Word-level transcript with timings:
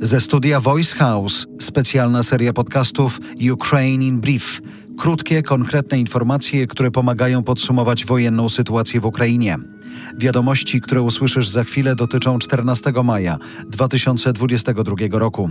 Ze 0.00 0.20
studia 0.20 0.60
Voice 0.60 0.96
House 0.96 1.46
specjalna 1.60 2.22
seria 2.22 2.52
podcastów 2.52 3.20
Ukraine 3.52 4.04
in 4.04 4.20
Brief. 4.20 4.60
Krótkie, 4.98 5.42
konkretne 5.42 5.98
informacje, 5.98 6.66
które 6.66 6.90
pomagają 6.90 7.42
podsumować 7.42 8.06
wojenną 8.06 8.48
sytuację 8.48 9.00
w 9.00 9.06
Ukrainie. 9.06 9.56
Wiadomości, 10.18 10.80
które 10.80 11.02
usłyszysz 11.02 11.48
za 11.48 11.64
chwilę, 11.64 11.94
dotyczą 11.94 12.38
14 12.38 12.92
maja 13.04 13.38
2022 13.66 14.94
roku. 15.10 15.50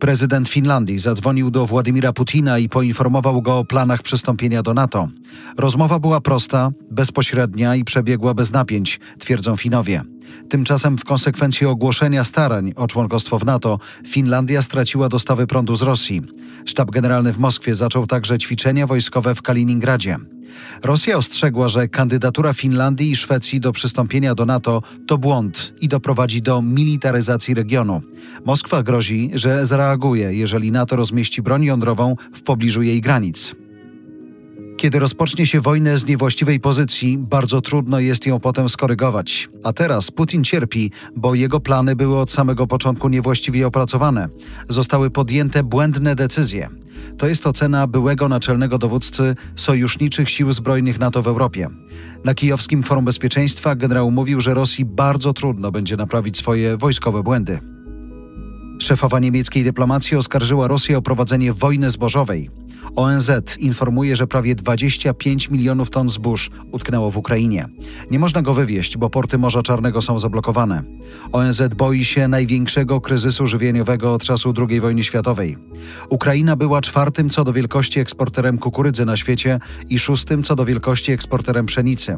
Prezydent 0.00 0.48
Finlandii 0.48 0.98
zadzwonił 0.98 1.50
do 1.50 1.66
Władimira 1.66 2.12
Putina 2.12 2.58
i 2.58 2.68
poinformował 2.68 3.42
go 3.42 3.58
o 3.58 3.64
planach 3.64 4.02
przystąpienia 4.02 4.62
do 4.62 4.74
NATO. 4.74 5.08
Rozmowa 5.56 5.98
była 5.98 6.20
prosta, 6.20 6.70
bezpośrednia 6.90 7.76
i 7.76 7.84
przebiegła 7.84 8.34
bez 8.34 8.52
napięć, 8.52 9.00
twierdzą 9.18 9.56
Finowie. 9.56 10.02
Tymczasem 10.48 10.98
w 10.98 11.04
konsekwencji 11.04 11.66
ogłoszenia 11.66 12.24
starań 12.24 12.72
o 12.76 12.86
członkostwo 12.86 13.38
w 13.38 13.44
NATO, 13.44 13.78
Finlandia 14.06 14.62
straciła 14.62 15.08
dostawy 15.08 15.46
prądu 15.46 15.76
z 15.76 15.82
Rosji. 15.82 16.22
Sztab 16.64 16.90
generalny 16.90 17.32
w 17.32 17.38
Moskwie 17.38 17.74
zaczął 17.74 18.06
także 18.06 18.38
ćwiczenia 18.38 18.86
wojskowe 18.86 19.34
w 19.34 19.42
Kaliningradzie. 19.42 20.16
Rosja 20.82 21.16
ostrzegła, 21.16 21.68
że 21.68 21.88
kandydatura 21.88 22.52
Finlandii 22.52 23.10
i 23.10 23.16
Szwecji 23.16 23.60
do 23.60 23.72
przystąpienia 23.72 24.34
do 24.34 24.46
NATO 24.46 24.82
to 25.06 25.18
błąd 25.18 25.72
i 25.80 25.88
doprowadzi 25.88 26.42
do 26.42 26.62
militaryzacji 26.62 27.54
regionu. 27.54 28.02
Moskwa 28.44 28.82
grozi, 28.82 29.30
że 29.34 29.66
zareaguje, 29.66 30.34
jeżeli 30.34 30.72
NATO 30.72 30.96
rozmieści 30.96 31.42
broń 31.42 31.64
jądrową 31.64 32.16
w 32.32 32.42
pobliżu 32.42 32.82
jej 32.82 33.00
granic. 33.00 33.54
Kiedy 34.78 34.98
rozpocznie 34.98 35.46
się 35.46 35.60
wojnę 35.60 35.98
z 35.98 36.06
niewłaściwej 36.06 36.60
pozycji, 36.60 37.18
bardzo 37.18 37.60
trudno 37.60 38.00
jest 38.00 38.26
ją 38.26 38.40
potem 38.40 38.68
skorygować. 38.68 39.48
A 39.64 39.72
teraz 39.72 40.10
Putin 40.10 40.44
cierpi, 40.44 40.90
bo 41.16 41.34
jego 41.34 41.60
plany 41.60 41.96
były 41.96 42.18
od 42.18 42.30
samego 42.30 42.66
początku 42.66 43.08
niewłaściwie 43.08 43.66
opracowane. 43.66 44.28
Zostały 44.68 45.10
podjęte 45.10 45.62
błędne 45.62 46.14
decyzje. 46.14 46.68
To 47.18 47.28
jest 47.28 47.46
ocena 47.46 47.86
byłego 47.86 48.28
naczelnego 48.28 48.78
dowódcy 48.78 49.34
sojuszniczych 49.56 50.30
sił 50.30 50.52
zbrojnych 50.52 50.98
NATO 50.98 51.22
w 51.22 51.26
Europie. 51.26 51.68
Na 52.24 52.34
kijowskim 52.34 52.82
Forum 52.82 53.04
Bezpieczeństwa 53.04 53.74
generał 53.74 54.10
mówił, 54.10 54.40
że 54.40 54.54
Rosji 54.54 54.84
bardzo 54.84 55.32
trudno 55.32 55.70
będzie 55.70 55.96
naprawić 55.96 56.36
swoje 56.36 56.76
wojskowe 56.76 57.22
błędy. 57.22 57.58
Szefowa 58.78 59.18
niemieckiej 59.18 59.64
dyplomacji 59.64 60.16
oskarżyła 60.16 60.68
Rosję 60.68 60.98
o 60.98 61.02
prowadzenie 61.02 61.52
wojny 61.52 61.90
zbożowej. 61.90 62.50
ONZ 62.96 63.30
informuje, 63.58 64.16
że 64.16 64.26
prawie 64.26 64.54
25 64.54 65.50
milionów 65.50 65.90
ton 65.90 66.08
zbóż 66.08 66.50
utknęło 66.72 67.10
w 67.10 67.16
Ukrainie. 67.16 67.68
Nie 68.10 68.18
można 68.18 68.42
go 68.42 68.54
wywieźć, 68.54 68.96
bo 68.96 69.10
porty 69.10 69.38
Morza 69.38 69.62
Czarnego 69.62 70.02
są 70.02 70.18
zablokowane. 70.18 70.82
ONZ 71.32 71.62
boi 71.76 72.04
się 72.04 72.28
największego 72.28 73.00
kryzysu 73.00 73.46
żywieniowego 73.46 74.14
od 74.14 74.24
czasu 74.24 74.54
II 74.68 74.80
wojny 74.80 75.04
światowej. 75.04 75.56
Ukraina 76.08 76.56
była 76.56 76.80
czwartym 76.80 77.30
co 77.30 77.44
do 77.44 77.52
wielkości 77.52 78.00
eksporterem 78.00 78.58
kukurydzy 78.58 79.04
na 79.04 79.16
świecie 79.16 79.60
i 79.90 79.98
szóstym 79.98 80.42
co 80.42 80.56
do 80.56 80.64
wielkości 80.64 81.12
eksporterem 81.12 81.66
pszenicy. 81.66 82.16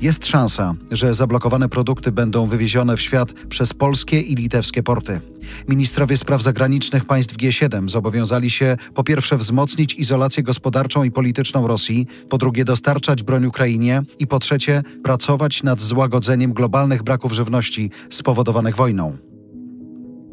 Jest 0.00 0.26
szansa, 0.26 0.74
że 0.90 1.14
zablokowane 1.14 1.68
produkty 1.68 2.12
będą 2.12 2.46
wywiezione 2.46 2.96
w 2.96 3.02
świat 3.02 3.32
przez 3.32 3.72
polskie 3.72 4.20
i 4.20 4.34
litewskie 4.34 4.82
porty. 4.82 5.20
Ministrowie 5.68 6.16
spraw 6.16 6.42
zagranicznych 6.42 7.04
państw 7.04 7.36
G7 7.36 7.88
zobowiązali 7.88 8.50
się 8.50 8.76
po 8.94 9.04
pierwsze 9.04 9.36
wzmocnić 9.36 9.94
izolację 9.94 10.42
gospodarczą 10.42 11.02
i 11.02 11.10
polityczną 11.10 11.66
Rosji, 11.66 12.06
po 12.28 12.38
drugie 12.38 12.64
dostarczać 12.64 13.22
broń 13.22 13.46
Ukrainie 13.46 14.02
i 14.18 14.26
po 14.26 14.38
trzecie 14.38 14.82
pracować 15.04 15.62
nad 15.62 15.80
złagodzeniem 15.80 16.52
globalnych 16.52 17.02
braków 17.02 17.32
żywności 17.32 17.90
spowodowanych 18.10 18.76
wojną. 18.76 19.27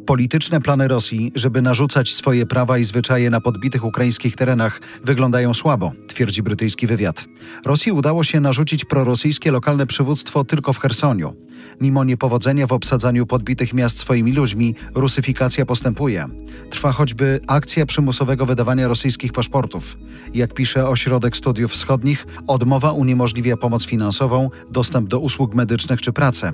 Polityczne 0.06 0.62
plany 0.62 0.88
Rosji, 0.88 1.32
żeby 1.36 1.62
narzucać 1.62 2.14
swoje 2.14 2.46
prawa 2.46 2.78
i 2.78 2.84
zwyczaje 2.84 3.30
na 3.30 3.42
podbitych 3.42 3.84
ukraińskich 3.86 4.36
terenach, 4.36 4.82
wyglądają 5.04 5.54
słabo, 5.54 5.92
twierdzi 6.08 6.44
brytyjski 6.44 6.88
wywiad. 6.88 7.26
Rosji 7.66 7.92
udało 7.92 8.24
się 8.24 8.40
narzucić 8.40 8.86
prorosyjskie 8.86 9.52
lokalne 9.52 9.88
przywództwo 9.88 10.44
tylko 10.44 10.74
w 10.74 10.80
Chersoniu. 10.80 11.34
Mimo 11.82 12.04
niepowodzenia 12.04 12.68
w 12.68 12.74
obsadzaniu 12.74 13.26
podbitych 13.26 13.74
miast 13.74 13.98
swoimi 13.98 14.34
ludźmi, 14.34 14.76
rusyfikacja 14.96 15.66
postępuje. 15.66 16.26
Trwa 16.70 16.92
choćby 16.92 17.40
akcja 17.48 17.86
przymusowego 17.86 18.46
wydawania 18.46 18.88
rosyjskich 18.88 19.32
paszportów. 19.32 19.98
Jak 20.34 20.54
pisze 20.54 20.90
Ośrodek 20.90 21.38
Studiów 21.38 21.72
Wschodnich, 21.72 22.26
odmowa 22.48 22.92
uniemożliwia 22.92 23.58
pomoc 23.58 23.86
finansową, 23.86 24.50
dostęp 24.72 25.10
do 25.10 25.20
usług 25.20 25.56
medycznych 25.56 26.02
czy 26.02 26.14
pracę. 26.14 26.54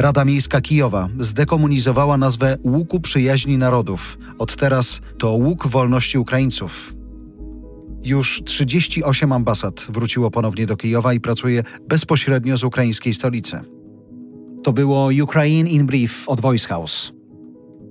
Rada 0.00 0.24
Miejska 0.24 0.60
Kijowa 0.60 1.08
zdekomunizowała 1.18 2.16
nazwę 2.16 2.56
Łuku 2.64 3.00
Przyjaźni 3.00 3.58
Narodów. 3.58 4.18
Od 4.38 4.56
teraz 4.56 5.00
to 5.18 5.32
Łuk 5.32 5.66
Wolności 5.66 6.18
Ukraińców. 6.18 6.94
Już 8.04 8.42
38 8.44 9.32
ambasad 9.32 9.86
wróciło 9.88 10.30
ponownie 10.30 10.66
do 10.66 10.76
Kijowa 10.76 11.12
i 11.12 11.20
pracuje 11.20 11.62
bezpośrednio 11.88 12.56
z 12.56 12.64
ukraińskiej 12.64 13.14
stolicy. 13.14 13.60
To 14.62 14.72
było 14.72 15.08
Ukraine 15.22 15.70
in 15.70 15.86
Brief 15.86 16.28
od 16.28 16.40
Voice 16.40 16.68
House. 16.68 17.12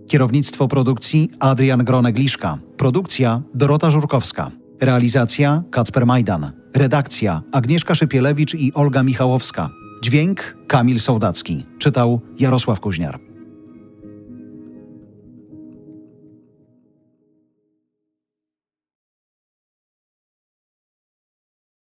Kierownictwo 0.08 0.68
produkcji 0.68 1.30
Adrian 1.40 1.84
Gronegliszka. 1.84 2.58
Produkcja 2.78 3.42
Dorota 3.54 3.92
Żurkowska. 3.92 4.52
Realizacja 4.82 5.64
Kacper 5.72 6.06
Majdan. 6.06 6.52
Redakcja 6.76 7.42
Agnieszka 7.52 7.96
Szypielewicz 7.96 8.54
i 8.54 8.74
Olga 8.74 9.04
Michałowska. 9.04 9.79
Dźwięk 10.02 10.58
Kamil 10.68 11.00
Sołdacki. 11.00 11.66
Czytał 11.80 12.22
Jarosław 12.40 12.80
Kuźniar. 12.80 13.29